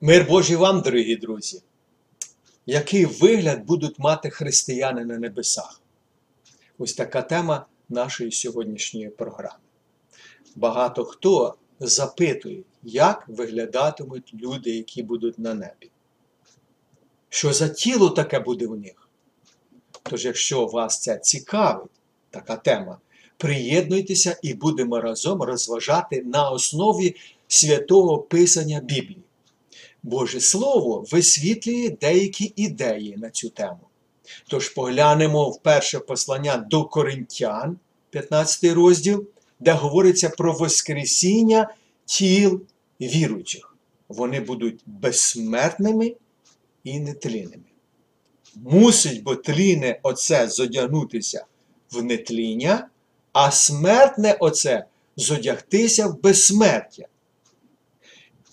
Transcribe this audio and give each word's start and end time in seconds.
Мир 0.00 0.26
Божий 0.28 0.56
вам, 0.56 0.80
дорогі 0.80 1.16
друзі. 1.16 1.62
Який 2.66 3.04
вигляд 3.04 3.64
будуть 3.64 3.98
мати 3.98 4.30
християни 4.30 5.04
на 5.04 5.18
небесах? 5.18 5.80
Ось 6.78 6.94
така 6.94 7.22
тема 7.22 7.66
нашої 7.88 8.32
сьогоднішньої 8.32 9.08
програми. 9.08 9.58
Багато 10.56 11.04
хто 11.04 11.54
запитує, 11.80 12.62
як 12.82 13.28
виглядатимуть 13.28 14.34
люди, 14.34 14.70
які 14.70 15.02
будуть 15.02 15.38
на 15.38 15.54
небі. 15.54 15.90
Що 17.28 17.52
за 17.52 17.68
тіло 17.68 18.10
таке 18.10 18.40
буде 18.40 18.66
в 18.66 18.76
них? 18.76 19.08
Тож, 20.02 20.24
якщо 20.24 20.66
вас 20.66 21.00
це 21.00 21.18
цікавить, 21.18 21.90
така 22.30 22.56
тема, 22.56 22.98
приєднуйтеся 23.36 24.38
і 24.42 24.54
будемо 24.54 25.00
разом 25.00 25.42
розважати 25.42 26.22
на 26.22 26.50
основі 26.50 27.16
святого 27.48 28.18
Писання 28.18 28.80
Біблії. 28.80 29.25
Боже 30.06 30.40
Слово 30.40 31.04
висвітлює 31.10 31.90
деякі 32.00 32.52
ідеї 32.56 33.16
на 33.16 33.30
цю 33.30 33.48
тему. 33.50 33.80
Тож 34.48 34.68
поглянемо 34.68 35.50
в 35.50 35.62
перше 35.62 35.98
послання 35.98 36.56
до 36.56 36.84
Коринтян, 36.84 37.78
15 38.10 38.64
розділ, 38.64 39.26
де 39.60 39.72
говориться 39.72 40.28
про 40.28 40.52
Воскресіння 40.52 41.74
тіл 42.04 42.62
віруючих. 43.00 43.76
Вони 44.08 44.40
будуть 44.40 44.80
безсмертними 44.86 46.14
і 46.84 47.00
нетлінними. 47.00 47.64
Мусить 48.54 49.22
бо 49.22 49.36
тліне 49.36 50.00
оце 50.02 50.48
зодягнутися 50.48 51.44
в 51.90 52.02
нетління, 52.02 52.88
а 53.32 53.50
смертне 53.50 54.36
оце 54.40 54.84
зодягтися 55.16 56.06
в 56.06 56.22
безсмертя. 56.22 57.06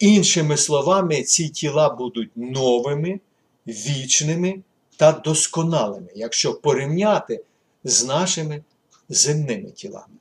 Іншими 0.03 0.57
словами, 0.57 1.23
ці 1.23 1.49
тіла 1.49 1.89
будуть 1.89 2.29
новими, 2.35 3.19
вічними 3.67 4.59
та 4.97 5.11
досконалими, 5.11 6.07
якщо 6.15 6.53
порівняти 6.53 7.43
з 7.83 8.05
нашими 8.05 8.63
земними 9.09 9.71
тілами. 9.71 10.13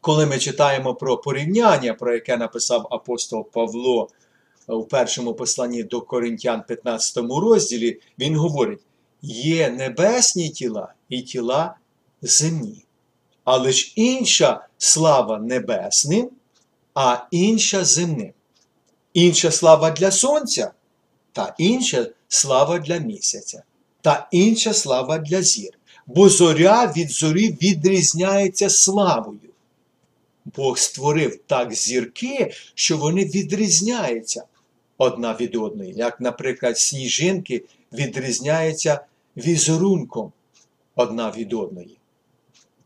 Коли 0.00 0.26
ми 0.26 0.38
читаємо 0.38 0.94
про 0.94 1.16
порівняння, 1.16 1.94
про 1.94 2.14
яке 2.14 2.36
написав 2.36 2.86
апостол 2.90 3.44
Павло 3.50 4.08
у 4.66 4.84
першому 4.84 5.34
посланні 5.34 5.82
до 5.82 6.00
Коринтян 6.00 6.62
15 6.68 7.16
розділі, 7.16 8.00
він 8.18 8.36
говорить: 8.36 8.82
є 9.22 9.70
небесні 9.70 10.48
тіла 10.48 10.94
і 11.08 11.22
тіла 11.22 11.76
земні, 12.22 12.84
але 13.44 13.72
ж 13.72 13.92
інша 13.96 14.66
слава 14.78 15.38
небесним, 15.38 16.30
а 16.94 17.26
інша 17.30 17.84
земним. 17.84 18.32
Інша 19.16 19.50
слава 19.50 19.90
для 19.90 20.10
сонця, 20.10 20.72
та 21.32 21.54
інша 21.58 22.06
слава 22.28 22.78
для 22.78 22.98
місяця, 22.98 23.62
та 24.00 24.28
інша 24.30 24.72
слава 24.74 25.18
для 25.18 25.42
зір. 25.42 25.70
Бо 26.06 26.28
зоря 26.28 26.92
від 26.96 27.10
зорі 27.10 27.58
відрізняється 27.62 28.70
славою. 28.70 29.38
Бог 30.44 30.78
створив 30.78 31.40
так 31.46 31.74
зірки, 31.74 32.52
що 32.74 32.98
вони 32.98 33.24
відрізняються 33.24 34.44
одна 34.98 35.36
від 35.40 35.56
одної, 35.56 35.92
як, 35.92 36.20
наприклад, 36.20 36.78
сніжинки 36.78 37.64
відрізняються 37.92 39.00
візерунком 39.36 40.32
одна 40.94 41.30
від 41.30 41.52
одної. 41.52 41.96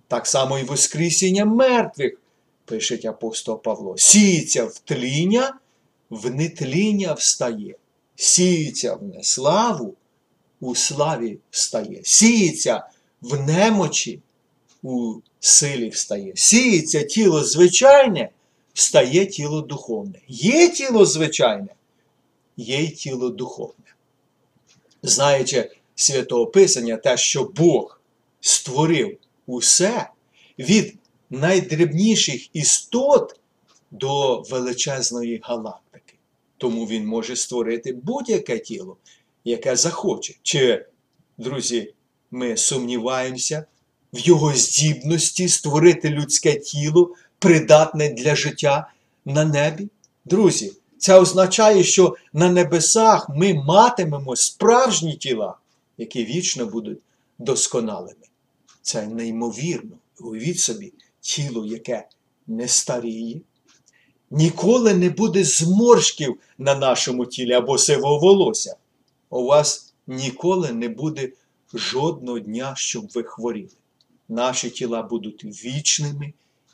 Так 0.09 0.27
само 0.27 0.59
і 0.59 0.65
Воскресіння 0.65 1.45
мертвих, 1.45 2.21
пише 2.65 3.01
апостол 3.05 3.63
Павло, 3.63 3.95
сіється 3.99 4.65
в 4.65 4.79
тління, 4.79 5.55
в 6.11 6.31
встає, 7.13 7.75
сіється 8.17 8.95
в 8.95 9.03
неславу, 9.03 9.95
у 10.61 10.75
славі 10.75 11.39
встає, 11.51 12.01
сіється 12.03 12.89
в 13.21 13.41
немочі, 13.47 14.21
у 14.83 15.15
силі 15.41 15.89
встає. 15.89 16.33
Сіється 16.35 17.03
тіло 17.03 17.45
звичайне, 17.45 18.31
встає 18.75 19.27
тіло 19.27 19.61
духовне. 19.61 20.19
Є 20.29 20.69
тіло 20.69 21.07
звичайне, 21.07 21.69
є 22.57 22.83
й 22.83 22.89
тіло 22.89 23.31
духовне. 23.31 23.75
Знаючи 25.03 25.71
святого 25.95 26.47
Писання, 26.47 26.97
те, 26.97 27.17
що 27.17 27.45
Бог 27.45 28.01
створив 28.41 29.19
усе 29.47 30.11
від 30.59 30.95
найдрібніших 31.31 32.57
істот 32.57 33.41
до 33.91 34.41
величезної 34.41 35.41
галактики. 35.43 36.00
Тому 36.61 36.87
він 36.87 37.07
може 37.07 37.37
створити 37.37 37.93
будь-яке 37.93 38.59
тіло, 38.59 38.97
яке 39.45 39.77
захоче. 39.77 40.35
Чи, 40.43 40.87
друзі, 41.39 41.95
ми 42.31 42.57
сумніваємося 42.57 43.65
в 44.13 44.19
його 44.19 44.53
здібності 44.55 45.49
створити 45.49 46.11
людське 46.11 46.55
тіло, 46.55 47.15
придатне 47.39 48.09
для 48.09 48.37
життя 48.37 48.91
на 49.25 49.45
небі? 49.45 49.89
Друзі, 50.25 50.73
це 50.99 51.21
означає, 51.21 51.85
що 51.85 52.17
на 52.33 52.51
небесах 52.51 53.29
ми 53.29 53.55
матимемо 53.55 54.37
справжні 54.37 55.17
тіла, 55.17 55.55
які 55.99 56.25
вічно 56.25 56.67
будуть 56.67 56.99
досконалими. 57.39 58.27
Це 58.83 59.07
неймовірно. 59.07 59.97
Уявіть 60.19 60.59
собі, 60.59 60.93
тіло, 61.21 61.67
яке 61.67 62.09
не 62.47 62.69
старіє, 62.69 63.41
ніколи 64.31 64.95
не 64.95 65.11
буде 65.11 65.45
зморшків 65.45 66.41
на 66.59 66.75
нашому 66.75 67.27
тілі 67.27 67.53
або 67.53 67.79
сивого 67.79 68.19
волосся. 68.19 68.77
У 69.31 69.45
вас 69.45 69.95
ніколи 70.07 70.73
не 70.73 70.89
буде 70.89 71.33
жодного 71.75 72.39
дня, 72.39 72.75
щоб 72.77 73.09
ви 73.15 73.23
хворіли. 73.23 73.71
Наші 74.29 74.71
тіла 74.71 75.03
будуть 75.03 75.45
вічними 75.45 76.33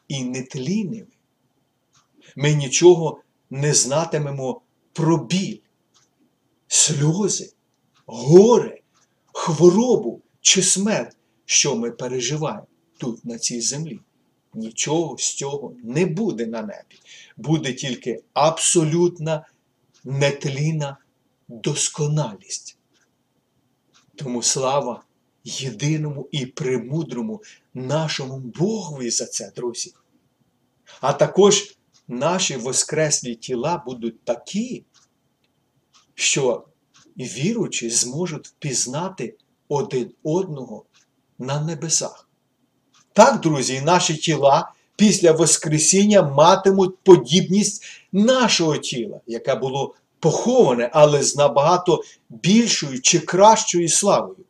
і 0.09 0.25
нетлінними. 0.25 1.06
Ми 2.37 2.55
нічого 2.55 3.21
не 3.50 3.75
знатимемо 3.75 4.61
про 4.93 5.17
біль, 5.17 5.59
сльози, 6.69 7.53
горе, 8.06 8.81
хворобу 9.33 10.23
чи 10.41 10.62
смерть, 10.62 11.17
що 11.44 11.77
ми 11.77 11.91
переживаємо 11.91 12.67
тут, 12.99 13.25
на 13.25 13.38
цій 13.38 13.61
землі. 13.61 14.00
Нічого 14.56 15.19
з 15.19 15.34
цього 15.34 15.72
не 15.83 16.06
буде 16.06 16.47
на 16.47 16.62
небі. 16.62 17.00
Буде 17.37 17.72
тільки 17.72 18.22
абсолютна 18.33 19.47
нетлінна 20.05 20.97
досконалість. 21.49 22.78
Тому 24.15 24.43
слава 24.43 25.03
єдиному 25.44 26.28
і 26.31 26.47
премудрому 26.47 27.43
нашому 27.75 28.39
Богові 28.39 29.11
за 29.11 29.27
це, 29.27 29.53
друзі. 29.56 29.94
А 31.00 31.12
також 31.12 31.77
наші 32.09 32.56
воскреслі 32.56 33.34
тіла 33.34 33.83
будуть 33.87 34.25
такі, 34.25 34.84
що 36.15 36.67
віруючі 37.17 37.91
зможуть 37.91 38.49
впізнати 38.49 39.37
один 39.69 40.12
одного 40.23 40.84
на 41.38 41.61
небесах. 41.61 42.25
Так, 43.16 43.41
друзі, 43.41 43.81
наші 43.81 44.15
тіла 44.15 44.72
після 44.97 45.32
Воскресіння 45.32 46.22
матимуть 46.22 46.99
подібність 46.99 47.84
нашого 48.12 48.77
тіла, 48.77 49.21
яке 49.27 49.54
було 49.54 49.94
поховане, 50.21 50.91
але 50.93 51.22
з 51.22 51.37
набагато 51.37 52.03
більшою 52.28 53.00
чи 53.00 53.19
кращою 53.19 53.88
славою. 53.88 54.44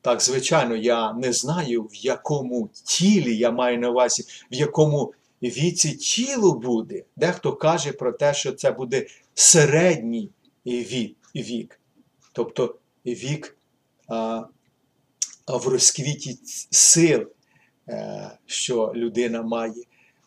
Так, 0.00 0.22
звичайно, 0.22 0.76
я 0.76 1.12
не 1.12 1.32
знаю, 1.32 1.82
в 1.82 1.94
якому 1.94 2.68
тілі 2.84 3.36
я 3.36 3.50
маю 3.50 3.78
на 3.78 3.90
увазі, 3.90 4.24
в 4.52 4.54
якому 4.54 5.12
віці 5.42 5.92
тіло 5.92 6.52
буде. 6.52 7.04
Дехто 7.16 7.52
каже 7.52 7.92
про 7.92 8.12
те, 8.12 8.34
що 8.34 8.52
це 8.52 8.70
буде 8.70 9.06
середній 9.34 10.30
вік, 11.34 11.80
тобто 12.32 12.74
вік 13.06 13.56
в 15.56 15.68
розквіті 15.68 16.38
сил, 16.70 17.26
е, 17.88 18.30
що 18.46 18.92
людина 18.96 19.42
має 19.42 19.82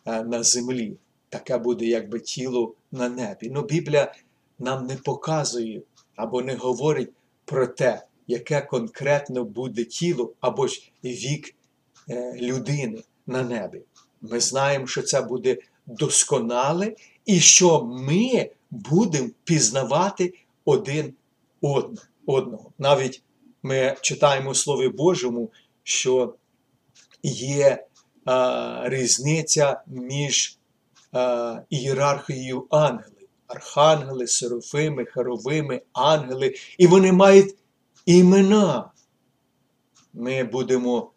е, 0.06 0.24
на 0.24 0.42
землі. 0.42 0.96
Таке 1.28 1.58
буде 1.58 1.86
якби 1.86 2.20
тіло 2.20 2.74
на 2.92 3.08
небі. 3.08 3.50
Ну, 3.50 3.62
Біблія 3.62 4.14
нам 4.58 4.86
не 4.86 4.96
показує 4.96 5.82
або 6.16 6.42
не 6.42 6.54
говорить 6.54 7.10
про 7.44 7.66
те, 7.66 8.06
яке 8.26 8.60
конкретно 8.60 9.44
буде 9.44 9.84
тіло 9.84 10.32
або 10.40 10.66
ж 10.66 10.92
вік 11.04 11.54
е, 12.10 12.36
людини 12.40 13.02
на 13.26 13.42
небі. 13.42 13.82
Ми 14.20 14.40
знаємо, 14.40 14.86
що 14.86 15.02
це 15.02 15.22
буде 15.22 15.56
досконале 15.86 16.94
і 17.26 17.40
що 17.40 17.84
ми 17.84 18.50
будемо 18.70 19.30
пізнавати 19.44 20.34
один 20.64 21.14
одного. 22.26 22.72
Навіть 22.78 23.22
ми 23.68 23.96
читаємо 24.00 24.50
у 24.50 24.54
Слові 24.54 24.88
Божому, 24.88 25.50
що 25.82 26.34
є 27.22 27.86
а, 28.24 28.82
різниця 28.84 29.80
між 29.86 30.58
а, 31.12 31.60
ієрархією 31.70 32.66
ангелів. 32.70 33.28
архангели, 33.46 34.26
серафими, 34.26 35.04
херовими, 35.04 35.82
ангели, 35.92 36.54
і 36.78 36.86
вони 36.86 37.12
мають 37.12 37.54
імена. 38.06 38.90
Ми 40.12 40.44
будемо 40.44 41.10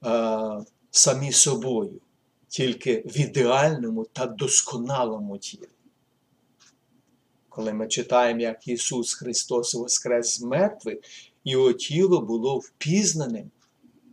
а, 0.00 0.60
самі 0.90 1.32
собою, 1.32 2.00
тільки 2.48 3.04
в 3.06 3.20
ідеальному 3.20 4.04
та 4.04 4.26
досконалому 4.26 5.38
тілі. 5.38 5.68
Коли 7.54 7.72
ми 7.72 7.88
читаємо, 7.88 8.40
як 8.40 8.68
Ісус 8.68 9.14
Христос 9.14 9.74
воскрес 9.74 10.38
з 10.38 10.42
мертвих, 10.42 10.98
Його 11.44 11.72
тіло 11.72 12.20
було 12.20 12.58
впізнаним 12.58 13.50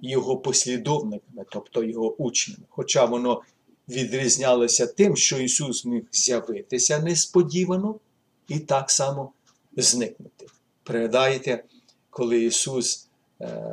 Його 0.01 0.37
послідовниками, 0.37 1.45
тобто 1.51 1.83
Його 1.83 2.15
учнями. 2.15 2.63
Хоча 2.69 3.05
воно 3.05 3.41
відрізнялося 3.89 4.87
тим, 4.87 5.15
що 5.15 5.39
Ісус 5.39 5.85
міг 5.85 6.03
з'явитися 6.11 6.99
несподівано 6.99 7.99
і 8.47 8.59
так 8.59 8.91
само 8.91 9.31
зникнути. 9.77 10.45
Пригадаєте, 10.83 11.63
коли 12.09 12.43
Ісус 12.43 13.09
е, 13.41 13.71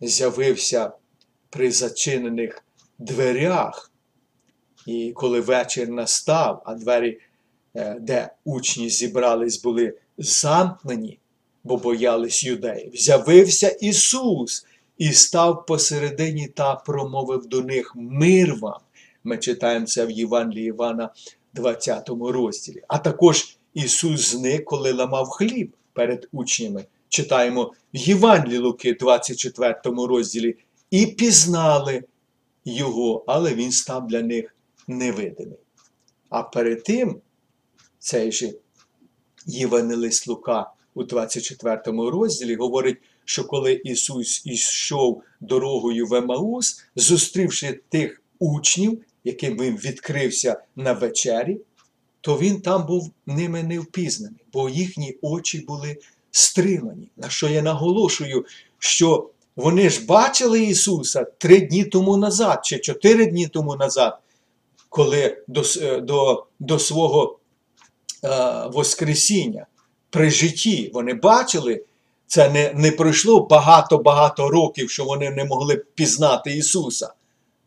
з'явився 0.00 0.92
при 1.50 1.72
зачинених 1.72 2.64
дверях, 2.98 3.92
і 4.86 5.12
коли 5.12 5.40
вечір 5.40 5.88
настав, 5.88 6.62
а 6.66 6.74
двері, 6.74 7.20
де 8.00 8.30
учні 8.44 8.90
зібрались, 8.90 9.62
були 9.62 9.94
замкнені, 10.18 11.18
бо 11.64 11.76
боялись 11.76 12.44
юдеїв, 12.44 12.92
з'явився 12.94 13.68
Ісус 13.68 14.66
і 14.98 15.12
став 15.12 15.66
посередині 15.66 16.48
та 16.48 16.74
промовив 16.74 17.46
до 17.46 17.62
них 17.62 17.92
мир 17.96 18.54
вам. 18.60 18.80
Ми 19.24 19.38
читаємо 19.38 19.86
це 19.86 20.06
в 20.06 20.10
Євангелії 20.10 20.66
Івана, 20.66 21.10
20 21.54 22.08
розділі. 22.08 22.82
А 22.88 22.98
також 22.98 23.56
Ісус 23.74 24.30
зник, 24.30 24.64
коли 24.64 24.92
ламав 24.92 25.28
хліб 25.28 25.76
перед 25.92 26.28
учнями. 26.32 26.84
Читаємо 27.08 27.72
в 27.94 27.96
Євангелії 27.96 28.58
Луки, 28.58 28.94
24 28.94 29.74
розділі, 29.84 30.56
і 30.90 31.06
пізнали 31.06 32.04
Його, 32.64 33.24
але 33.26 33.54
Він 33.54 33.72
став 33.72 34.06
для 34.06 34.22
них 34.22 34.54
невидимий. 34.88 35.58
А 36.28 36.42
перед 36.42 36.82
тим 36.82 37.20
цей 38.00 38.32
же 38.32 38.52
Євангелист 39.46 40.26
Лука 40.26 40.70
у 40.94 41.04
24 41.04 41.80
розділі 41.86 42.56
говорить, 42.56 42.98
що 43.24 43.44
коли 43.44 43.72
Ісус 43.72 44.46
ішов 44.46 45.22
дорогою 45.40 46.06
в 46.06 46.14
Емаус, 46.14 46.84
зустрівши 46.96 47.80
тих 47.88 48.22
учнів, 48.38 49.02
яким 49.24 49.58
він 49.58 49.76
відкрився 49.76 50.62
на 50.76 50.92
вечері, 50.92 51.60
то 52.20 52.38
він 52.38 52.60
там 52.60 52.86
був 52.86 53.12
ними 53.26 53.62
не 53.62 53.78
впізнаний, 53.78 54.40
бо 54.52 54.68
їхні 54.68 55.18
очі 55.22 55.58
були 55.58 55.96
стримані. 56.30 57.08
На 57.16 57.30
що 57.30 57.48
я 57.48 57.62
наголошую, 57.62 58.44
що 58.78 59.30
вони 59.56 59.90
ж 59.90 60.06
бачили 60.06 60.62
Ісуса 60.62 61.24
три 61.24 61.60
дні 61.60 61.84
тому 61.84 62.16
назад 62.16 62.60
чи 62.64 62.78
чотири 62.78 63.26
дні 63.26 63.48
тому 63.48 63.76
назад, 63.76 64.18
коли 64.88 65.42
до, 65.48 65.62
до, 66.00 66.46
до 66.60 66.78
свого 66.78 67.36
е, 67.36 67.39
Воскресіння 68.72 69.66
при 70.10 70.30
житті 70.30 70.90
вони 70.94 71.14
бачили. 71.14 71.84
Це 72.26 72.50
не 72.50 72.72
не 72.74 72.90
пройшло 72.90 73.46
багато-багато 73.46 74.48
років, 74.48 74.90
що 74.90 75.04
вони 75.04 75.30
не 75.30 75.44
могли 75.44 75.76
пізнати 75.94 76.56
Ісуса. 76.56 77.14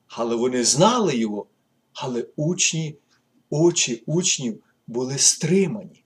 Але 0.08 0.36
вони 0.36 0.64
знали 0.64 1.18
Його, 1.18 1.46
але 1.94 2.26
учні, 2.36 2.96
очі 3.50 4.04
учнів 4.06 4.64
були 4.88 5.18
стримані. 5.18 6.04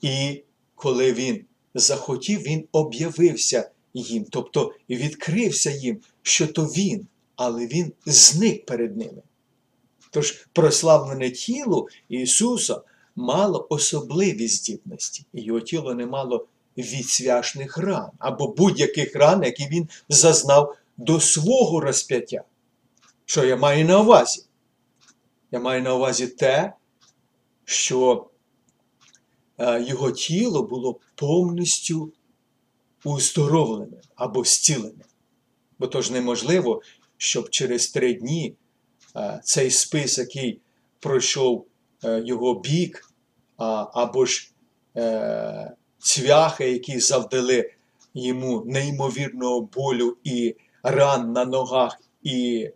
І 0.00 0.42
коли 0.74 1.12
Він 1.12 1.44
захотів, 1.74 2.40
Він 2.40 2.64
об'явився 2.72 3.70
їм, 3.94 4.26
тобто 4.30 4.72
відкрився 4.90 5.70
їм, 5.70 6.00
що 6.22 6.46
то 6.46 6.64
Він, 6.64 7.06
але 7.36 7.66
Він 7.66 7.92
зник 8.06 8.66
перед 8.66 8.96
ними. 8.96 9.22
Тож 10.10 10.46
прославлене 10.52 11.30
тіло 11.30 11.88
Ісуса 12.08 12.80
мало 13.16 13.66
особливі 13.70 14.48
здібності, 14.48 15.26
і 15.32 15.42
його 15.42 15.60
тіло 15.60 15.94
не 15.94 16.06
мало 16.06 16.46
від 16.76 17.08
свяшних 17.08 17.78
ран 17.78 18.10
або 18.18 18.48
будь-яких 18.48 19.16
ран, 19.16 19.42
які 19.42 19.66
він 19.66 19.88
зазнав 20.08 20.76
до 20.96 21.20
свого 21.20 21.80
розп'яття. 21.80 22.44
Що 23.26 23.44
я 23.44 23.56
маю 23.56 23.84
на 23.84 24.00
увазі? 24.00 24.44
Я 25.50 25.60
маю 25.60 25.82
на 25.82 25.94
увазі 25.94 26.26
те, 26.26 26.72
що 27.64 28.26
е, 29.58 29.82
його 29.82 30.10
тіло 30.10 30.62
було 30.62 31.00
повністю 31.14 32.12
уздоровлене 33.04 33.96
або 34.14 34.44
зцілене. 34.44 35.04
Бо 35.78 35.86
то 35.86 36.02
ж 36.02 36.12
неможливо, 36.12 36.82
щоб 37.16 37.50
через 37.50 37.88
три 37.88 38.14
дні 38.14 38.54
е, 39.16 39.40
цей 39.44 39.70
спис, 39.70 40.18
який 40.18 40.60
пройшов 41.00 41.66
його 42.04 42.60
бік, 42.60 43.10
або 43.92 44.26
ж 44.26 44.52
цвяхи, 45.98 46.70
які 46.70 47.00
завдали 47.00 47.70
йому 48.14 48.64
неймовірного 48.66 49.60
болю 49.60 50.16
і 50.24 50.56
ран 50.82 51.32
на 51.32 51.44
ногах 51.44 52.00
і 52.22 52.70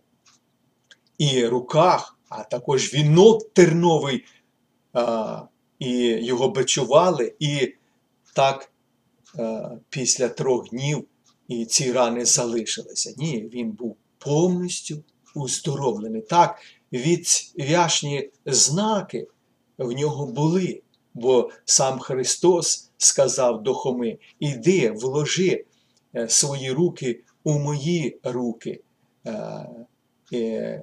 і 1.17 1.45
руках, 1.45 2.17
а 2.29 2.43
також 2.43 2.93
вінок 2.93 3.53
терновий, 3.53 4.25
і 5.79 5.97
його 5.99 6.49
бичували, 6.49 7.33
і 7.39 7.73
так 8.35 8.71
після 9.89 10.29
трьох 10.29 10.69
днів 10.69 11.07
і 11.47 11.65
ці 11.65 11.91
рани 11.91 12.25
залишилися. 12.25 13.13
Ні, 13.17 13.49
він 13.53 13.71
був 13.71 13.97
повністю 14.17 15.03
уздоровлений. 15.35 16.21
Так, 16.21 16.61
відвяшні 16.93 18.29
знаки 18.45 19.27
в 19.77 19.91
нього 19.91 20.25
були, 20.25 20.81
бо 21.13 21.49
сам 21.65 21.99
Христос 21.99 22.89
сказав 22.97 23.63
до 23.63 23.73
Хоми: 23.73 24.17
Іди, 24.39 24.91
вложи 24.91 25.65
е, 26.15 26.29
свої 26.29 26.71
руки 26.71 27.19
у 27.43 27.59
мої 27.59 28.19
руки. 28.23 28.81
Е, 30.33 30.81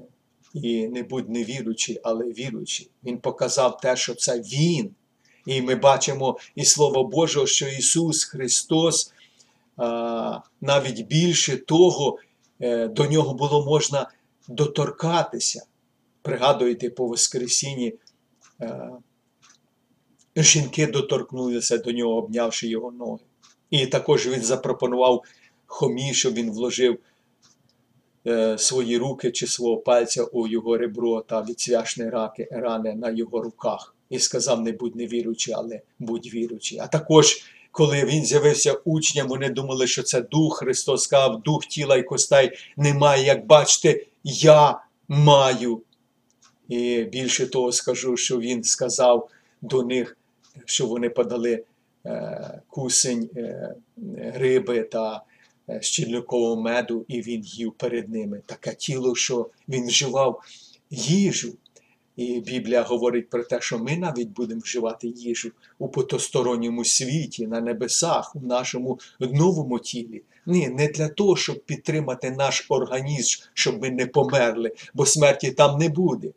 і 0.54 0.88
не 0.88 1.02
будь 1.02 1.30
невіруючий, 1.30 2.00
але 2.02 2.24
віруючий. 2.24 2.90
Він 3.04 3.18
показав 3.18 3.76
те, 3.76 3.96
що 3.96 4.14
це 4.14 4.40
Він. 4.40 4.90
І 5.46 5.62
ми 5.62 5.74
бачимо 5.74 6.38
і 6.54 6.64
Слово 6.64 7.04
Боже, 7.04 7.46
що 7.46 7.68
Ісус 7.68 8.24
Христос 8.24 9.12
навіть 10.60 11.06
більше 11.06 11.56
того, 11.56 12.18
е, 12.60 12.88
до 12.88 13.06
нього 13.06 13.34
було 13.34 13.64
можна 13.64 14.10
доторкатися. 14.48 15.66
Пригадуєте, 16.26 16.90
по 16.90 17.06
Воскресінні 17.06 17.94
жінки 20.36 20.86
доторкнулися 20.86 21.78
до 21.78 21.92
нього, 21.92 22.16
обнявши 22.16 22.68
його 22.68 22.90
ноги. 22.92 23.24
І 23.70 23.86
також 23.86 24.26
він 24.26 24.42
запропонував 24.42 25.22
Хомі, 25.66 26.14
щоб 26.14 26.34
він 26.34 26.50
вложив 26.50 26.98
е, 28.26 28.58
свої 28.58 28.98
руки 28.98 29.32
чи 29.32 29.46
свого 29.46 29.76
пальця 29.76 30.24
у 30.24 30.46
його 30.46 30.78
ребро 30.78 31.20
та 31.20 31.42
відсвяшні 31.42 32.08
раки, 32.08 32.48
рани 32.50 32.94
на 32.94 33.10
його 33.10 33.42
руках. 33.42 33.94
І 34.10 34.18
сказав: 34.18 34.60
не 34.60 34.72
будь 34.72 34.96
невіруючий, 34.96 35.54
але 35.54 35.80
будь 35.98 36.26
віруючий. 36.34 36.78
А 36.78 36.86
також, 36.86 37.36
коли 37.70 38.04
він 38.04 38.24
з'явився 38.24 38.72
учням, 38.72 39.28
вони 39.28 39.50
думали, 39.50 39.86
що 39.86 40.02
це 40.02 40.20
дух 40.20 40.58
Христос 40.58 41.02
сказав, 41.02 41.42
дух 41.42 41.66
тіла 41.66 41.96
і 41.96 42.02
костей 42.02 42.50
немає. 42.76 43.24
Як 43.24 43.46
бачите, 43.46 44.06
я 44.24 44.80
маю. 45.08 45.82
І 46.68 47.04
більше 47.04 47.46
того 47.46 47.72
скажу, 47.72 48.16
що 48.16 48.38
він 48.38 48.64
сказав 48.64 49.28
до 49.62 49.82
них 49.82 50.16
що 50.64 50.86
вони 50.86 51.10
подали 51.10 51.64
е, 52.06 52.60
кусень 52.68 53.30
е, 53.36 53.74
риби 54.34 54.82
та 54.82 55.22
е, 55.68 55.82
щільникового 55.82 56.62
меду, 56.62 57.04
і 57.08 57.22
він 57.22 57.42
їв 57.44 57.72
перед 57.72 58.08
ними. 58.08 58.40
Таке 58.46 58.74
тіло, 58.74 59.14
що 59.14 59.50
він 59.68 59.86
вживав 59.86 60.42
їжу. 60.90 61.52
І 62.16 62.40
Біблія 62.40 62.82
говорить 62.82 63.30
про 63.30 63.44
те, 63.44 63.60
що 63.60 63.78
ми 63.78 63.96
навіть 63.96 64.28
будемо 64.28 64.60
вживати 64.60 65.08
їжу 65.08 65.50
у 65.78 65.88
потосторонньому 65.88 66.84
світі, 66.84 67.46
на 67.46 67.60
небесах, 67.60 68.36
у 68.36 68.40
нашому 68.40 68.98
новому 69.20 69.78
тілі. 69.78 70.22
Ні, 70.46 70.68
не 70.68 70.88
для 70.88 71.08
того, 71.08 71.36
щоб 71.36 71.64
підтримати 71.64 72.30
наш 72.30 72.66
організм, 72.68 73.42
щоб 73.54 73.82
ми 73.82 73.90
не 73.90 74.06
померли, 74.06 74.72
бо 74.94 75.06
смерті 75.06 75.50
там 75.50 75.78
не 75.78 75.88
буде, 75.88 76.28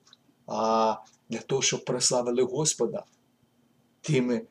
а 0.49 0.95
для 1.29 1.39
того, 1.39 1.61
щоб 1.61 1.85
прославили 1.85 2.43
Господа 2.43 3.03
тими 4.01 4.41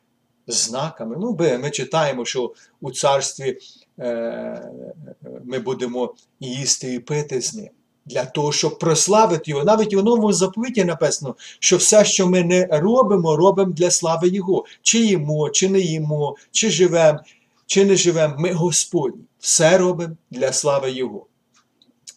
знаками. 0.46 1.16
Ну, 1.20 1.36
Ми 1.62 1.70
читаємо, 1.70 2.24
що 2.24 2.52
у 2.80 2.90
царстві 2.90 3.58
е, 3.98 4.72
ми 5.44 5.58
будемо 5.58 6.14
їсти 6.40 6.94
і 6.94 6.98
пити 6.98 7.40
з 7.40 7.54
ним. 7.54 7.68
для 8.06 8.24
того, 8.24 8.52
щоб 8.52 8.78
прославити 8.78 9.50
його. 9.50 9.64
Навіть 9.64 9.94
у 9.94 10.02
новому 10.02 10.32
заповіті 10.32 10.84
написано, 10.84 11.36
що 11.58 11.76
все, 11.76 12.04
що 12.04 12.26
ми 12.26 12.44
не 12.44 12.66
робимо, 12.66 13.36
робимо 13.36 13.72
для 13.72 13.90
слави 13.90 14.28
Його. 14.28 14.64
Чи 14.82 14.98
їмо, 14.98 15.50
чи 15.50 15.68
не 15.68 15.80
їмо, 15.80 16.36
чи 16.50 16.70
живемо, 16.70 17.18
чи 17.66 17.84
не 17.84 17.96
живемо. 17.96 18.34
Ми 18.38 18.52
Господні. 18.52 19.22
Все 19.38 19.78
робимо 19.78 20.16
для 20.30 20.52
слави 20.52 20.90
Його. 20.90 21.26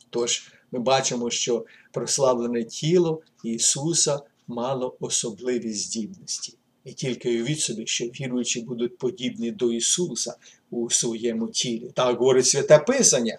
Тож 0.09 0.51
ми 0.71 0.79
бачимо, 0.79 1.29
що 1.29 1.65
прославлене 1.91 2.63
тіло 2.63 3.21
Ісуса 3.43 4.19
мало 4.47 4.95
особливі 4.99 5.73
здібності. 5.73 6.53
І 6.85 6.93
тільки 6.93 7.29
уявіть 7.29 7.59
собі, 7.59 7.87
що 7.87 8.05
віруючі 8.05 8.61
будуть 8.61 8.97
подібні 8.97 9.51
до 9.51 9.71
Ісуса 9.71 10.35
у 10.71 10.89
своєму 10.89 11.47
тілі. 11.47 11.91
Так 11.95 12.17
говорить 12.17 12.45
Святе 12.45 12.79
Писання. 12.79 13.37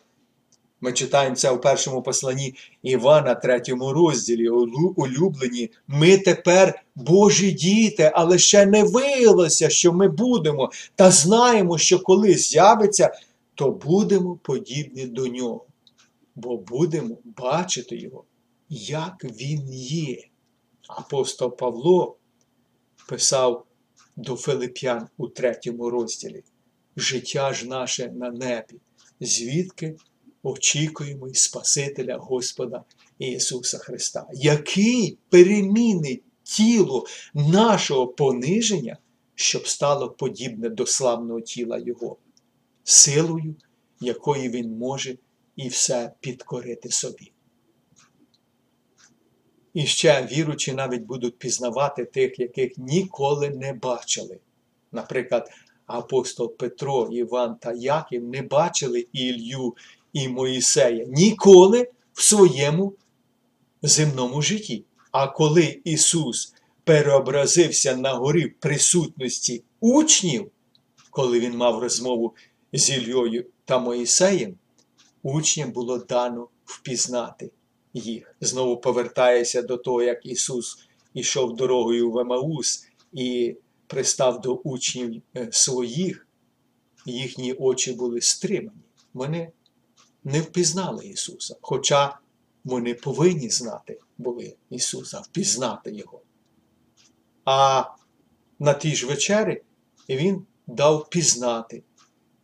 Ми 0.85 0.92
читаємо 0.92 1.37
це 1.37 1.50
у 1.50 1.59
першому 1.59 2.02
посланні 2.02 2.54
Івана, 2.82 3.35
третьому 3.35 3.92
розділі, 3.92 4.49
улюблені. 4.49 5.71
Ми 5.87 6.18
тепер 6.18 6.82
Божі 6.94 7.52
діти, 7.52 8.11
але 8.14 8.38
ще 8.38 8.66
не 8.66 8.82
виявилося, 8.85 9.71
що 9.71 9.92
ми 9.92 10.09
будемо, 10.09 10.71
та 10.94 11.11
знаємо, 11.11 11.78
що 11.78 12.00
коли 12.00 12.35
з'явиться, 12.35 13.14
то 13.54 13.71
будемо 13.71 14.38
подібні 14.42 15.06
до 15.06 15.26
нього, 15.26 15.64
бо 16.35 16.56
будемо 16.56 17.16
бачити 17.37 17.97
його, 17.97 18.25
як 18.75 19.25
він 19.25 19.73
є. 19.73 20.25
Апостол 20.88 21.57
Павло 21.57 22.17
писав 23.09 23.67
до 24.17 24.37
Филип'ян 24.37 25.09
у 25.17 25.29
третьому 25.29 25.91
розділі: 25.91 26.45
Життя 26.97 27.52
ж 27.52 27.69
наше 27.69 28.09
на 28.09 28.31
небі, 28.31 28.81
звідки 29.21 29.97
очікуємо 30.43 31.29
і 31.29 31.35
Спасителя 31.35 32.17
Господа 32.17 32.85
Ісуса 33.19 33.79
Христа, 33.79 34.26
який 34.33 35.19
перемінить 35.29 36.23
тіло 36.43 37.07
нашого 37.35 38.07
пониження, 38.07 38.97
щоб 39.35 39.69
стало 39.69 40.11
подібне 40.11 40.69
до 40.69 40.87
славного 40.87 41.41
тіла 41.41 41.79
Його, 41.79 42.17
силою, 42.85 43.55
якої 44.00 44.49
Він 44.49 44.79
може 44.79 45.17
і 45.57 45.69
все 45.69 46.12
підкорити 46.21 46.91
собі. 46.91 47.33
І 49.75 49.87
ще 49.87 50.29
віручі 50.33 50.73
навіть 50.73 51.02
будуть 51.02 51.38
пізнавати 51.38 52.05
тих, 52.05 52.38
яких 52.38 52.79
ніколи 52.79 53.50
не 53.50 53.73
бачили. 53.73 54.38
Наприклад, 54.93 55.50
апостол 55.87 56.57
Петро, 56.57 57.09
Іван 57.12 57.57
та 57.57 57.73
Яків 57.73 58.25
не 58.25 58.43
бачили 58.43 59.07
Ілью 59.12 59.75
і 60.12 60.29
Моїсея 60.29 61.05
ніколи 61.09 61.91
в 62.12 62.23
своєму 62.23 62.95
земному 63.83 64.43
житті. 64.43 64.85
А 65.11 65.26
коли 65.26 65.81
Ісус 65.85 66.55
переобразився 66.85 67.97
на 67.97 68.12
горі 68.12 68.47
в 68.47 68.61
присутності 68.61 69.64
учнів, 69.81 70.50
коли 71.11 71.41
Він 71.41 71.57
мав 71.57 71.79
розмову 71.79 72.35
з 72.73 72.91
Ільєю 72.91 73.47
та 73.64 73.79
Моїсеєм, 73.79 74.55
учням 75.23 75.73
було 75.73 75.99
дано 75.99 76.49
впізнати 76.64 77.50
їх. 77.94 78.37
Знову 78.40 78.76
повертається 78.76 79.62
до 79.62 79.76
того, 79.76 80.02
як 80.02 80.26
Ісус 80.26 80.78
ішов 81.14 81.56
дорогою 81.56 82.11
в 82.11 82.18
Емаус 82.18 82.87
і 83.12 83.56
пристав 83.87 84.40
до 84.40 84.54
учнів 84.54 85.22
е, 85.37 85.49
своїх, 85.52 86.26
їхні 87.06 87.52
очі 87.52 87.92
були 87.92 88.20
стримані. 88.20 88.80
Вони 89.14 89.52
не 90.25 90.40
впізнали 90.40 91.06
Ісуса, 91.06 91.56
хоча 91.61 92.18
вони 92.64 92.94
повинні 92.94 93.50
знати 93.50 93.99
були 94.18 94.56
Ісуса, 94.70 95.20
впізнати 95.20 95.92
Його. 95.92 96.20
А 97.44 97.84
на 98.58 98.75
тій 98.75 98.94
ж 98.94 99.06
вечері 99.06 99.62
Він 100.08 100.46
дав 100.66 101.11
пізнати 101.11 101.82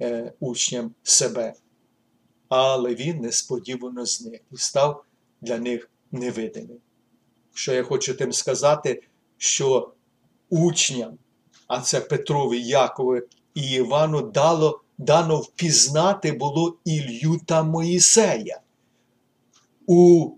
е, 0.00 0.32
учням 0.40 0.94
себе. 1.02 1.54
Але 2.48 2.94
Він 2.94 3.20
несподівано 3.20 4.06
зник 4.06 4.42
і 4.52 4.56
став 4.56 5.04
для 5.40 5.58
них 5.58 5.90
невидимим. 6.12 6.78
Що 7.54 7.72
я 7.74 7.82
хочу 7.82 8.14
тим 8.14 8.32
сказати, 8.32 9.02
що 9.36 9.92
учням, 10.48 11.18
а 11.66 11.80
це 11.80 12.00
Петрові, 12.00 12.62
Якові 12.62 13.22
і 13.54 13.60
Івану, 13.60 14.22
дало, 14.22 14.80
дано 14.98 15.38
впізнати 15.38 16.32
було 16.32 16.78
Ілью 16.84 17.40
та 17.46 17.62
Моїсея 17.62 18.60
у 19.86 20.30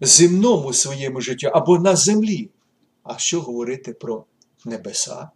земному 0.00 0.72
своєму 0.72 1.20
житті 1.20 1.46
або 1.46 1.78
на 1.78 1.96
землі. 1.96 2.50
А 3.02 3.18
що 3.18 3.40
говорити 3.40 3.92
про 3.92 4.24
небеса, 4.64 5.30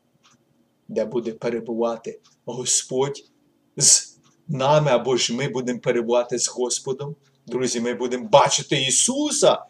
де 0.88 1.05
буде 1.05 1.33
перебувати 1.33 2.21
Господь 2.45 3.25
з 3.77 4.19
нами, 4.49 4.91
або 4.91 5.17
ж 5.17 5.35
ми 5.35 5.49
будемо 5.49 5.81
перебувати 5.81 6.38
з 6.38 6.49
Господом? 6.49 7.17
Друзі, 7.49 7.81
ми 7.81 7.95
будемо 7.95 8.28
бачити 8.28 8.83
Ісуса 8.83 9.64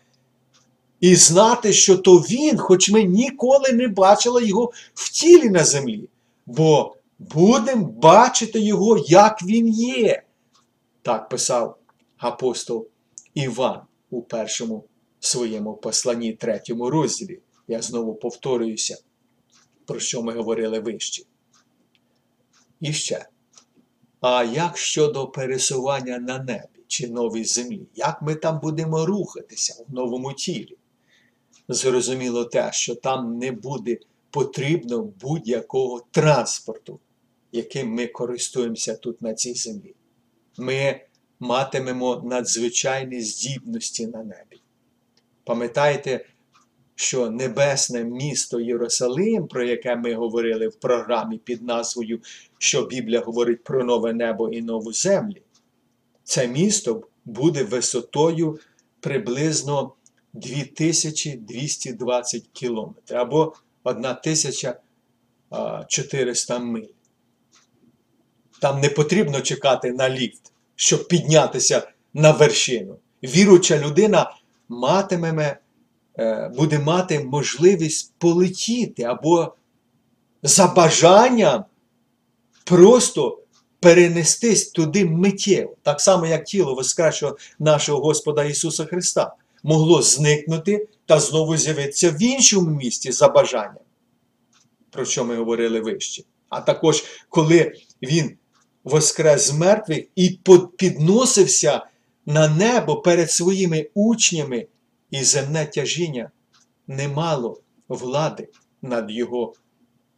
і 1.00 1.16
знати, 1.16 1.72
що 1.72 1.98
то 1.98 2.16
Він, 2.16 2.58
хоч 2.58 2.90
ми 2.90 3.02
ніколи 3.02 3.72
не 3.72 3.88
бачили 3.88 4.46
Його 4.46 4.72
в 4.94 5.12
тілі 5.12 5.50
на 5.50 5.64
землі, 5.64 6.08
бо 6.46 6.96
будемо 7.18 7.86
бачити 7.86 8.60
Його, 8.60 9.04
як 9.08 9.42
Він 9.42 9.68
є. 9.68 10.22
Так 11.02 11.28
писав 11.28 11.78
апостол 12.16 12.88
Іван 13.34 13.80
у 14.10 14.22
першому 14.22 14.84
своєму 15.20 15.74
посланні, 15.74 16.32
третьому 16.32 16.90
розділі. 16.90 17.40
Я 17.68 17.82
знову 17.82 18.14
повторююся, 18.14 18.98
про 19.86 20.00
що 20.00 20.22
ми 20.22 20.32
говорили 20.32 20.80
вище. 20.80 21.22
І 22.80 22.92
ще. 22.92 23.26
А 24.20 24.44
як 24.44 24.78
щодо 24.78 25.26
пересування 25.26 26.18
на 26.18 26.38
небі 26.38 26.77
чи 26.88 27.08
новій 27.08 27.44
землі? 27.44 27.86
Як 27.94 28.22
ми 28.22 28.34
там 28.34 28.60
будемо 28.62 29.06
рухатися 29.06 29.84
в 29.88 29.94
новому 29.94 30.32
тілі? 30.32 30.76
Зрозуміло 31.68 32.44
те, 32.44 32.72
що 32.72 32.94
там 32.94 33.38
не 33.38 33.52
буде 33.52 33.98
потрібно 34.30 35.02
будь-якого 35.02 36.02
транспорту, 36.10 37.00
яким 37.52 37.94
ми 37.94 38.06
користуємося 38.06 38.94
тут 38.94 39.22
на 39.22 39.34
цій 39.34 39.54
землі. 39.54 39.94
Ми 40.58 41.00
матимемо 41.40 42.22
надзвичайні 42.24 43.20
здібності 43.20 44.06
на 44.06 44.18
небі. 44.18 44.60
Пам'ятаєте, 45.44 46.26
що 46.94 47.30
небесне 47.30 48.04
місто 48.04 48.60
Єрусалим, 48.60 49.46
про 49.46 49.64
яке 49.64 49.96
ми 49.96 50.14
говорили 50.14 50.68
в 50.68 50.76
програмі 50.76 51.38
під 51.38 51.62
назвою 51.62 52.20
Що 52.58 52.86
Біблія 52.86 53.20
говорить 53.20 53.64
про 53.64 53.84
нове 53.84 54.12
небо 54.12 54.48
і 54.48 54.62
нову 54.62 54.92
землю, 54.92 55.40
це 56.28 56.48
місто 56.48 57.02
буде 57.24 57.62
висотою 57.62 58.58
приблизно 59.00 59.92
2220 60.32 62.48
кілометрів 62.52 63.18
або 63.18 63.54
1400 63.82 66.58
миль. 66.58 66.86
Там 68.60 68.80
не 68.80 68.88
потрібно 68.88 69.40
чекати 69.40 69.92
на 69.92 70.10
ліфт, 70.10 70.52
щоб 70.76 71.08
піднятися 71.08 71.88
на 72.14 72.30
вершину. 72.30 72.96
Віруча 73.22 73.78
людина 73.78 74.36
матиме, 74.68 75.58
е, 76.18 76.48
буде 76.56 76.78
мати 76.78 77.24
можливість 77.24 78.12
полетіти 78.18 79.02
або 79.02 79.54
за 80.42 80.66
бажанням 80.66 81.64
просто 82.64 83.38
перенестись 83.80 84.70
туди 84.70 85.04
миттєво, 85.04 85.76
так 85.82 86.00
само, 86.00 86.26
як 86.26 86.44
тіло 86.44 86.74
воскресшого 86.74 87.36
нашого 87.58 88.00
Господа 88.00 88.44
Ісуса 88.44 88.84
Христа 88.84 89.34
могло 89.62 90.02
зникнути 90.02 90.88
та 91.06 91.20
знову 91.20 91.56
з'явитися 91.56 92.10
в 92.10 92.22
іншому 92.22 92.70
місці 92.70 93.12
за 93.12 93.28
бажанням, 93.28 93.84
про 94.90 95.04
що 95.04 95.24
ми 95.24 95.36
говорили 95.36 95.80
вище. 95.80 96.22
А 96.48 96.60
також, 96.60 97.04
коли 97.28 97.72
Він 98.02 98.36
воскрес 98.84 99.46
з 99.46 99.52
мертвих 99.52 100.04
і 100.16 100.40
підносився 100.76 101.86
на 102.26 102.48
небо 102.48 102.96
перед 102.96 103.30
своїми 103.30 103.90
учнями, 103.94 104.66
і 105.10 105.24
земне 105.24 105.66
тяжіння 105.66 106.30
не 106.86 107.08
мало 107.08 107.60
влади 107.88 108.48
над 108.82 109.10
Його 109.10 109.54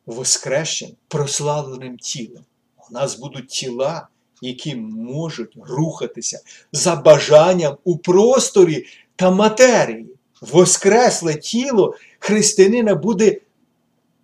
воскрещеним, 0.06 0.96
прославленим 1.08 1.96
тілом. 1.96 2.44
У 2.90 2.94
нас 2.94 3.18
будуть 3.18 3.48
тіла, 3.48 4.08
які 4.42 4.76
можуть 4.76 5.56
рухатися 5.56 6.40
за 6.72 6.96
бажанням 6.96 7.76
у 7.84 7.98
просторі 7.98 8.86
та 9.16 9.30
матерії. 9.30 10.06
Воскресле 10.40 11.34
тіло 11.34 11.94
християнина 12.18 12.94
буде 12.94 13.40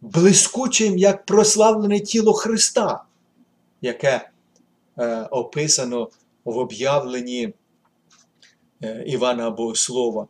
блискучим, 0.01 0.99
як 0.99 1.27
прославлене 1.27 2.01
тіло 2.01 2.33
Христа, 2.33 3.05
яке 3.81 4.31
е, 4.99 5.23
описано 5.23 6.09
в 6.45 6.59
об'явленні 6.59 7.53
е, 8.83 9.05
Івана 9.07 9.51
Богослова, 9.51 10.27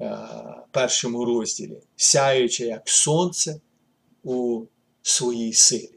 е, 0.00 0.18
першому 0.70 1.24
розділі, 1.24 1.76
сяючи 1.96 2.64
як 2.64 2.82
сонце 2.84 3.60
у 4.24 4.62
своїй 5.02 5.52
силі. 5.52 5.93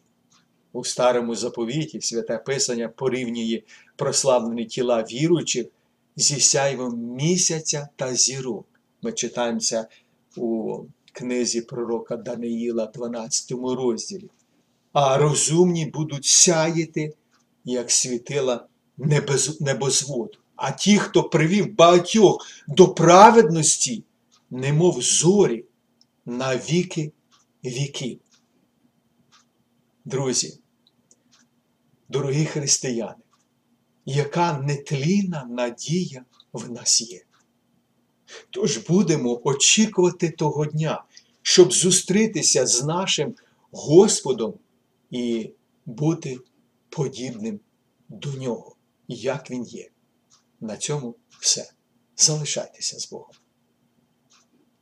У 0.78 0.84
старому 0.84 1.36
заповіті 1.36 2.02
святе 2.02 2.38
Писання 2.38 2.90
порівнює 2.90 3.62
прославлені 3.96 4.66
тіла 4.66 5.04
віруючих 5.04 5.66
зі 6.16 6.40
сяйвом 6.40 7.00
місяця 7.00 7.90
та 7.96 8.16
зірок. 8.16 8.66
Ми 9.02 9.12
читаємо 9.12 9.60
це 9.60 9.88
у 10.36 10.80
книзі 11.14 11.62
пророка 11.62 12.18
Даниїла, 12.18 12.86
12 12.86 13.52
розділі. 13.52 14.30
А 14.94 15.18
розумні 15.18 15.86
будуть 15.86 16.26
сяяти, 16.26 17.14
як 17.66 17.92
світила 17.92 18.68
небозводу. 19.60 20.38
А 20.56 20.72
ті, 20.72 20.98
хто 20.98 21.24
привів 21.24 21.76
багатьох 21.76 22.48
до 22.68 22.88
праведності, 22.88 24.04
немов 24.50 25.02
зорі 25.02 25.66
на 26.26 26.56
віки 26.56 27.12
віків. 27.64 28.20
Друзі, 30.06 30.60
дорогі 32.10 32.46
християни, 32.46 33.24
яка 34.06 34.58
нетлінна 34.58 35.46
надія 35.50 36.26
в 36.54 36.72
нас 36.72 37.02
є. 37.02 37.24
Тож 38.50 38.78
будемо 38.78 39.42
очікувати 39.44 40.30
того 40.30 40.66
дня, 40.66 41.04
щоб 41.42 41.74
зустрітися 41.74 42.68
з 42.68 42.84
нашим 42.84 43.36
Господом 43.72 44.54
і 45.12 45.50
бути 45.86 46.40
подібним 46.90 47.60
до 48.10 48.34
нього, 48.34 48.76
як 49.08 49.52
він 49.52 49.64
є. 49.64 49.90
На 50.62 50.78
цьому 50.78 51.16
все. 51.40 51.72
Залишайтеся 52.16 53.00
з 53.00 53.12
Богом. 53.12 53.36